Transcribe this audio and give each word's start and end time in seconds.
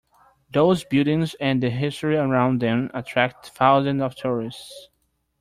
Those 0.51 0.83
buildings 0.83 1.35
and 1.39 1.61
the 1.61 1.69
history 1.69 2.15
around 2.15 2.59
them 2.59 2.89
attract 2.91 3.49
thousands 3.49 4.01
of 4.01 4.15
tourists. 4.15 4.89